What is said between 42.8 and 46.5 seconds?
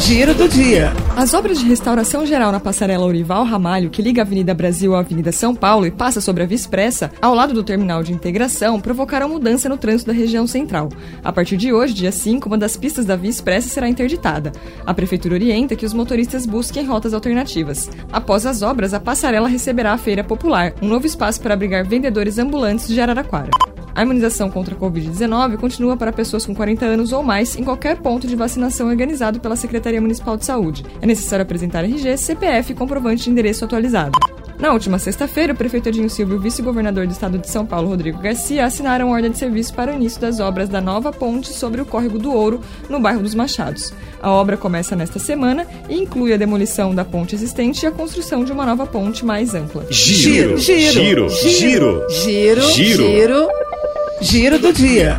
no bairro dos Machados. A obra começa nesta semana e inclui a